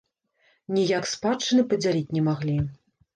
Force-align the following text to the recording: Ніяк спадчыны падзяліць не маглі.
Ніяк 0.77 1.03
спадчыны 1.09 1.65
падзяліць 1.73 2.13
не 2.17 2.23
маглі. 2.29 2.57